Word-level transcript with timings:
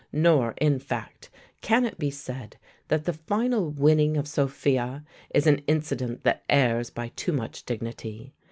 Nor, 0.11 0.55
in 0.57 0.79
fact, 0.79 1.29
can 1.61 1.85
it 1.85 1.99
be 1.99 2.09
said 2.09 2.57
that 2.87 3.05
the 3.05 3.13
final 3.13 3.69
winning 3.69 4.17
of 4.17 4.27
Sophia 4.27 5.03
is 5.31 5.45
an 5.45 5.59
incident 5.67 6.23
that 6.23 6.43
errs 6.49 6.89
by 6.89 7.09
too 7.09 7.31
much 7.31 7.65
dignity. 7.65 8.33